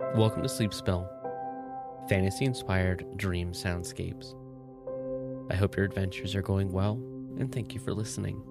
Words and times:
Welcome 0.00 0.42
to 0.42 0.48
Sleep 0.48 0.74
Spell, 0.74 1.08
fantasy 2.08 2.44
inspired 2.44 3.06
dream 3.16 3.52
soundscapes. 3.52 4.34
I 5.52 5.54
hope 5.54 5.76
your 5.76 5.84
adventures 5.84 6.34
are 6.34 6.42
going 6.42 6.72
well, 6.72 6.94
and 7.38 7.52
thank 7.52 7.74
you 7.74 7.80
for 7.80 7.92
listening. 7.92 8.42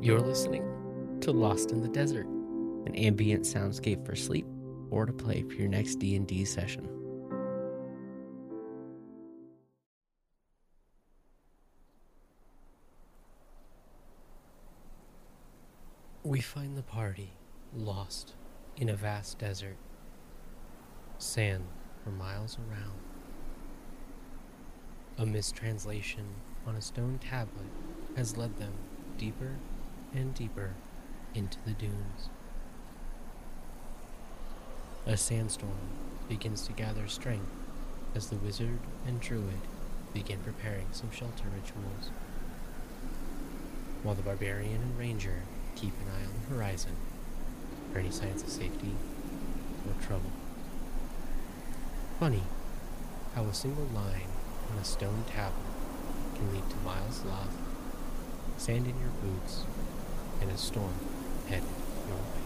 You're 0.00 0.20
listening 0.20 1.18
to 1.20 1.30
Lost 1.30 1.70
in 1.70 1.80
the 1.80 1.88
Desert, 1.88 2.26
an 2.26 2.94
ambient 2.96 3.44
soundscape 3.44 4.04
for 4.04 4.16
sleep 4.16 4.46
or 4.90 5.06
to 5.06 5.12
play 5.12 5.42
for 5.42 5.54
your 5.54 5.68
next 5.68 5.96
D&D 5.96 6.44
session. 6.44 6.88
We 16.24 16.40
find 16.40 16.76
the 16.76 16.82
party 16.82 17.32
lost 17.74 18.34
in 18.76 18.88
a 18.88 18.96
vast 18.96 19.38
desert. 19.38 19.76
Sand 21.22 21.62
for 22.02 22.10
miles 22.10 22.58
around. 22.58 22.98
A 25.16 25.24
mistranslation 25.24 26.24
on 26.66 26.74
a 26.74 26.82
stone 26.82 27.20
tablet 27.22 27.70
has 28.16 28.36
led 28.36 28.58
them 28.58 28.72
deeper 29.18 29.52
and 30.12 30.34
deeper 30.34 30.74
into 31.32 31.58
the 31.64 31.70
dunes. 31.70 32.28
A 35.06 35.16
sandstorm 35.16 35.78
begins 36.28 36.66
to 36.66 36.72
gather 36.72 37.06
strength 37.06 37.52
as 38.16 38.26
the 38.26 38.36
wizard 38.36 38.80
and 39.06 39.20
druid 39.20 39.60
begin 40.12 40.40
preparing 40.40 40.88
some 40.90 41.12
shelter 41.12 41.44
rituals, 41.54 42.10
while 44.02 44.16
the 44.16 44.22
barbarian 44.22 44.82
and 44.82 44.98
ranger 44.98 45.44
keep 45.76 45.94
an 46.00 46.08
eye 46.08 46.26
on 46.26 46.32
the 46.42 46.54
horizon 46.54 46.96
for 47.92 48.00
any 48.00 48.10
signs 48.10 48.42
of 48.42 48.48
safety 48.48 48.96
or 49.86 49.94
trouble. 50.04 50.32
Funny 52.22 52.44
how 53.34 53.42
a 53.46 53.52
single 53.52 53.88
line 53.92 54.28
on 54.70 54.78
a 54.78 54.84
stone 54.84 55.24
tablet 55.26 55.74
can 56.36 56.54
lead 56.54 56.62
to 56.70 56.76
miles 56.84 57.24
lost, 57.24 57.58
sand 58.58 58.86
in 58.86 58.96
your 59.00 59.10
boots, 59.20 59.64
and 60.40 60.48
a 60.48 60.56
storm 60.56 60.94
headed 61.48 61.64
your 62.06 62.16
way. 62.16 62.41